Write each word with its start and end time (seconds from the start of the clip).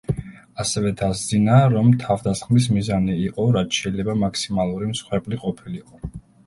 ასევე 0.61 0.93
დასძინა, 1.01 1.59
რომ 1.75 1.91
თავდასხმის 2.05 2.71
მიზანი 2.79 3.21
იყო, 3.29 3.49
რაც 3.59 3.83
შეიძლება 3.85 4.21
მაქსიმალური 4.27 4.93
მსხვერპლი 4.97 5.45
ყოფილიყო. 5.47 6.07